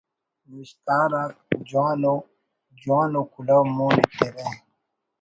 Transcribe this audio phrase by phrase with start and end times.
[0.49, 1.33] نوشتکار آک
[1.69, 2.15] جوان ءُ
[2.81, 4.47] جوان ءُ کلہو مون ایترہ